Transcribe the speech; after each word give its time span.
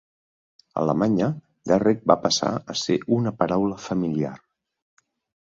A 0.69 0.77
Alemanya, 0.83 1.27
"Derrick" 1.71 2.01
va 2.13 2.15
passar 2.23 2.49
a 2.75 2.77
ser 2.85 2.99
una 3.19 3.35
paraula 3.43 3.79
familiar. 3.87 4.35